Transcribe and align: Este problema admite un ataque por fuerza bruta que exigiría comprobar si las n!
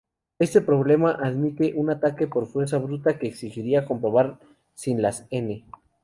Este 0.39 0.61
problema 0.61 1.11
admite 1.11 1.73
un 1.75 1.91
ataque 1.91 2.25
por 2.25 2.47
fuerza 2.47 2.79
bruta 2.79 3.19
que 3.19 3.27
exigiría 3.27 3.85
comprobar 3.85 4.39
si 4.73 4.95
las 4.95 5.27
n! 5.29 5.63